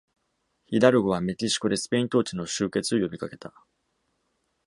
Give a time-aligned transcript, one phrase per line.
[0.65, 3.53] ヒダルゴはメキシコでスペイン統治の終結を呼びかけた。